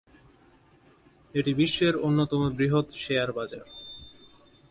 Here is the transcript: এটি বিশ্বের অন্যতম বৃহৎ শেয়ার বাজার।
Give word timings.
এটি 1.33 1.51
বিশ্বের 1.53 1.93
অন্যতম 1.97 2.41
বৃহৎ 2.57 2.87
শেয়ার 2.93 3.29
বাজার। 3.31 3.65